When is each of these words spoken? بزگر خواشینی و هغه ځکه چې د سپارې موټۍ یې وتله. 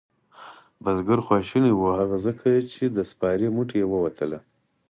بزگر 0.83 1.19
خواشینی 1.27 1.71
و 1.73 1.83
هغه 1.99 2.17
ځکه 2.25 2.47
چې 2.73 2.83
د 2.95 2.97
سپارې 3.11 3.47
موټۍ 3.55 3.77
یې 3.81 3.87
وتله. 3.89 4.39